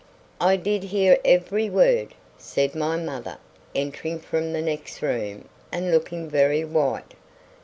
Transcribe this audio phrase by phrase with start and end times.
[0.39, 3.37] "I did hear every word," said my mother,
[3.75, 7.13] entering from the next room, and looking very white.